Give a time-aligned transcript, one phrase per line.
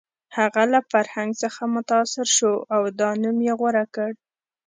[0.37, 4.11] هغه له فرهنګ څخه متاثر شو او دا نوم یې غوره کړ